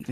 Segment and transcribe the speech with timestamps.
[0.00, 0.04] Nu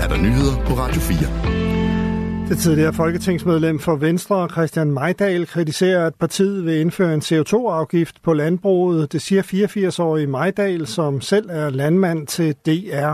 [0.00, 2.48] er der nyheder på Radio 4.
[2.48, 8.32] Det tidligere folketingsmedlem for Venstre, Christian Majdal, kritiserer, at partiet vil indføre en CO2-afgift på
[8.32, 9.12] landbruget.
[9.12, 13.12] Det siger 84-årige Majdal, som selv er landmand til DR.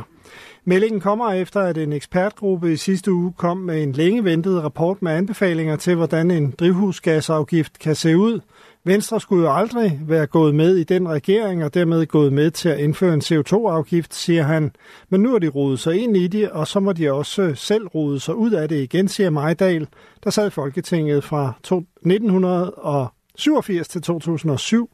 [0.64, 5.03] Meldingen kommer efter, at en ekspertgruppe i sidste uge kom med en længe ventet rapport
[5.03, 8.41] med anbefalinger til, hvordan en drivhusgasafgift kan se ud.
[8.89, 12.68] Venstre skulle jo aldrig være gået med i den regering og dermed gået med til
[12.68, 14.71] at indføre en CO2-afgift, siger han.
[15.09, 17.57] Men nu har de rodet sig ind i det, og så må de også øh,
[17.57, 19.86] selv rode sig ud af det igen, siger Majdal,
[20.25, 24.90] der sad i Folketinget fra 1987 til 2007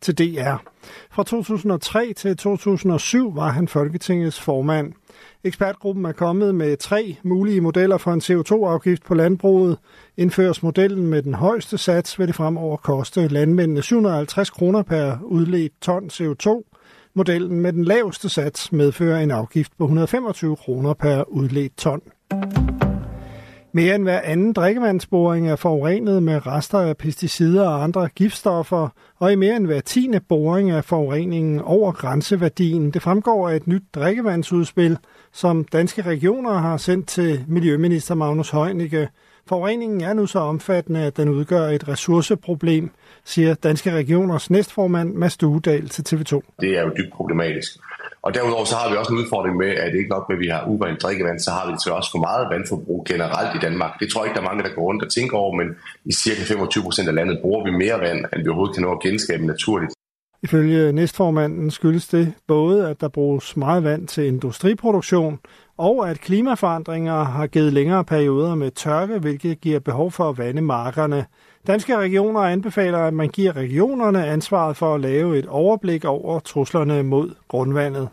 [0.00, 0.56] til DR.
[1.10, 4.92] Fra 2003 til 2007 var han Folketingets formand.
[5.44, 9.78] Ekspertgruppen er kommet med tre mulige modeller for en CO2-afgift på landbruget.
[10.16, 15.72] Indføres modellen med den højeste sats, vil det fremover koste landmændene 750 kroner per udledt
[15.80, 16.72] ton CO2.
[17.14, 22.00] Modellen med den laveste sats medfører en afgift på 125 kroner per udledt ton.
[23.76, 28.88] Mere end hver anden drikkevandsboring er forurenet med rester af pesticider og andre giftstoffer,
[29.18, 32.90] og i mere end hver tiende boring er forureningen over grænseværdien.
[32.90, 34.98] Det fremgår af et nyt drikkevandsudspil,
[35.32, 39.08] som danske regioner har sendt til Miljøminister Magnus Heunicke.
[39.48, 42.90] Forureningen er nu så omfattende, at den udgør et ressourceproblem,
[43.24, 46.40] siger Danske Regioners næstformand Mads Duedal til TV2.
[46.60, 47.70] Det er jo dybt problematisk.
[48.22, 50.40] Og derudover så har vi også en udfordring med, at det ikke nok med, at
[50.40, 53.92] vi har urent drikkevand, så har vi til også for meget vandforbrug generelt i Danmark.
[54.00, 55.68] Det tror jeg ikke, der er mange, der går rundt og tænker over, men
[56.04, 58.92] i cirka 25 procent af landet bruger vi mere vand, end vi overhovedet kan nå
[58.92, 59.92] at genskabe naturligt.
[60.42, 65.38] Ifølge næstformanden skyldes det både, at der bruges meget vand til industriproduktion,
[65.78, 70.62] og at klimaforandringer har givet længere perioder med tørke, hvilket giver behov for at vande
[70.62, 71.26] markerne.
[71.66, 77.02] Danske regioner anbefaler, at man giver regionerne ansvaret for at lave et overblik over truslerne
[77.02, 78.08] mod grundvandet.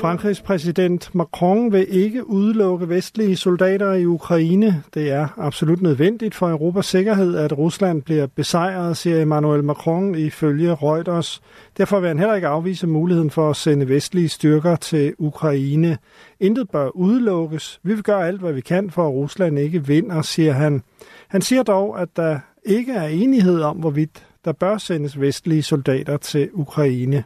[0.00, 4.82] Frankrigs præsident Macron vil ikke udelukke vestlige soldater i Ukraine.
[4.94, 10.74] Det er absolut nødvendigt for Europas sikkerhed, at Rusland bliver besejret, siger Emmanuel Macron ifølge
[10.74, 11.42] Reuters.
[11.78, 15.98] Derfor vil han heller ikke afvise muligheden for at sende vestlige styrker til Ukraine.
[16.40, 17.80] Intet bør udelukkes.
[17.82, 20.82] Vi vil gøre alt, hvad vi kan, for at Rusland ikke vinder, siger han.
[21.28, 26.16] Han siger dog, at der ikke er enighed om, hvorvidt der bør sendes vestlige soldater
[26.16, 27.24] til Ukraine.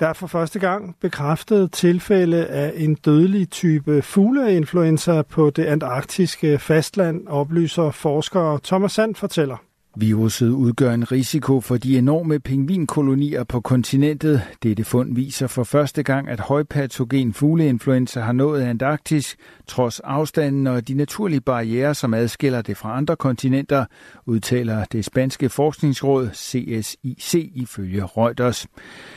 [0.00, 6.58] Der er for første gang bekræftet tilfælde af en dødelig type fugleinfluenza på det antarktiske
[6.58, 9.56] fastland, oplyser forsker Thomas Sand fortæller.
[9.98, 14.42] Viruset udgør en risiko for de enorme pingvinkolonier på kontinentet.
[14.62, 19.36] Dette fund viser for første gang, at højpatogen fugleinfluenza har nået Antarktis,
[19.66, 23.84] trods afstanden og de naturlige barriere, som adskiller det fra andre kontinenter,
[24.26, 28.66] udtaler det spanske forskningsråd CSIC ifølge Reuters.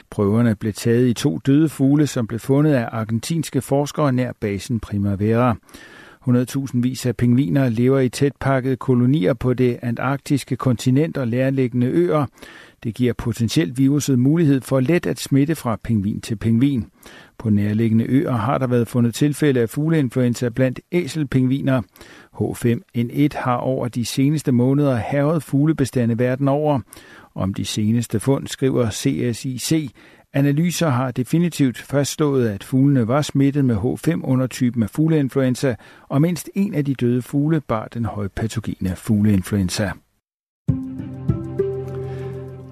[0.09, 4.79] Prøverne blev taget i to døde fugle, som blev fundet af argentinske forskere nær basen
[4.79, 5.55] Primavera.
[6.29, 11.87] 100.000 vis af pingviner lever i tæt pakkede kolonier på det antarktiske kontinent og lærliggende
[11.87, 12.25] øer.
[12.83, 16.85] Det giver potentielt viruset mulighed for let at smitte fra pingvin til pingvin.
[17.37, 21.81] På nærliggende øer har der været fundet tilfælde af fugleinfluenza blandt æselpingviner.
[22.33, 26.79] H5N1 har over de seneste måneder havet fuglebestande verden over.
[27.35, 29.91] Om de seneste fund skriver CSIC,
[30.33, 35.75] Analyser har definitivt fastslået, at fuglene var smittet med H5-undertypen af fugleinfluenza,
[36.09, 39.91] og mindst en af de døde fugle bar den højpatogene fugleinfluenza.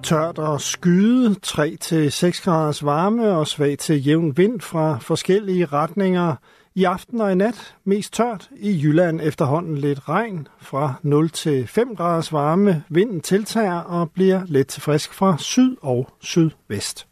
[0.02, 6.34] Tørt og skyde, 3-6 graders varme og svag til jævn vind fra forskellige retninger.
[6.74, 8.50] I aften og i nat mest tørt.
[8.56, 12.82] I Jylland efterhånden lidt regn fra 0 til 5 graders varme.
[12.88, 17.08] Vinden tiltager og bliver let til frisk fra syd og sydvest.